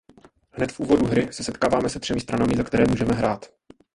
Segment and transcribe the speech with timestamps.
[0.51, 3.45] Hned v úvodu hry se setkáváme se třemi stranami za které můžeme hrát.